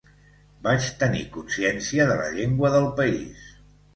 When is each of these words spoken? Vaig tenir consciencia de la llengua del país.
Vaig 0.67 0.85
tenir 1.03 1.19
consciencia 1.35 2.09
de 2.11 2.17
la 2.21 2.31
llengua 2.37 2.71
del 2.79 2.91
país. 3.03 3.47